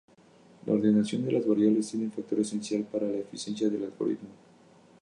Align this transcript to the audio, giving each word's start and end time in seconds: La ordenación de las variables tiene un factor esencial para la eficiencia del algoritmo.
La 0.65 0.73
ordenación 0.73 1.23
de 1.23 1.31
las 1.31 1.45
variables 1.45 1.89
tiene 1.91 2.05
un 2.05 2.11
factor 2.11 2.39
esencial 2.39 2.81
para 2.91 3.05
la 3.07 3.19
eficiencia 3.19 3.69
del 3.69 3.83
algoritmo. 3.83 4.29